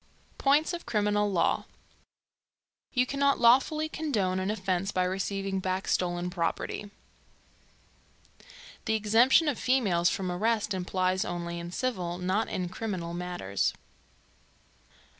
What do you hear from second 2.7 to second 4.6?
You cannot lawfully condone an